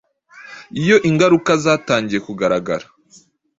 iyo 0.81 0.97
ingaruka 1.09 1.51
zatangiye 1.63 2.19
kugaragara 2.27 2.85